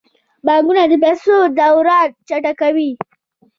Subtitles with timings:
[0.45, 2.91] بانکونه د پیسو دوران چټکوي.